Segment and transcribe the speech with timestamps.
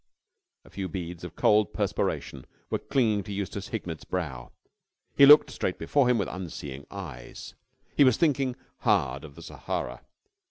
[0.65, 4.51] A few beads of cold perspiration were clinging to Eustace Hignett's brow.
[5.15, 7.53] He looked straight before him with unseeing eyes.
[7.95, 10.01] He was thinking hard of the Sahara.